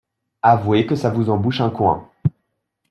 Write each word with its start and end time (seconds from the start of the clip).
Avouez 0.41 0.87
que 0.87 0.95
ça 0.95 1.11
vous 1.11 1.29
en 1.29 1.37
bouche 1.37 1.61
un 1.61 1.69
coin! 1.69 2.09